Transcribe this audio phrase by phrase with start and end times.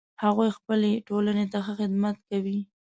[0.23, 2.59] هغوی خپلې ټولنې ته ښه خدمت کوي